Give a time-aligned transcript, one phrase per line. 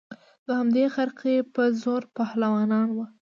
[0.45, 3.05] د همدې خرقې په زور پهلوانان وه